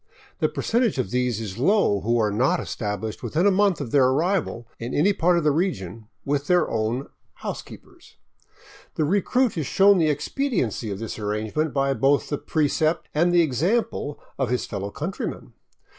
[0.39, 4.05] The percentage of these is low who are not established within a month of their
[4.07, 7.07] arrival in any part of the region with their own''
[7.43, 8.15] housekeepers."
[8.95, 13.43] The recruit is shown the expediency of this arrangement by both the precept and the
[13.43, 15.53] example of his fellow countrymen.